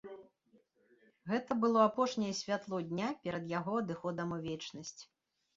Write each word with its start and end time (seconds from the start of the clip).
Гэта 1.31 1.57
было 1.65 1.83
апошняе 1.89 2.31
святло 2.41 2.81
дня 2.89 3.13
перад 3.27 3.45
яго 3.59 3.73
адыходам 3.83 4.27
у 4.39 4.41
вечнасць. 4.49 4.99